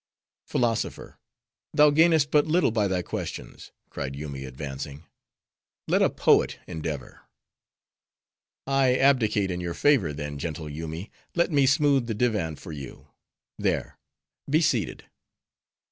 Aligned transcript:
"Philosopher, 0.47 1.19
thou 1.75 1.91
gainest 1.91 2.31
but 2.31 2.47
little 2.47 2.71
by 2.71 2.87
thy 2.87 3.03
questions," 3.03 3.71
cried 3.91 4.15
Yoomy 4.15 4.45
advancing. 4.45 5.03
"Let 5.87 6.01
a 6.01 6.09
poet 6.09 6.57
endeavor." 6.65 7.21
"I 8.65 8.95
abdicate 8.95 9.51
in 9.51 9.61
your 9.61 9.75
favor, 9.75 10.11
then, 10.11 10.39
gentle 10.39 10.71
Yoomy; 10.71 11.11
let 11.35 11.51
me 11.51 11.67
smooth 11.67 12.07
the 12.07 12.15
divan 12.15 12.55
for 12.55 12.71
you;—there: 12.71 13.99
be 14.49 14.59
seated." 14.61 15.05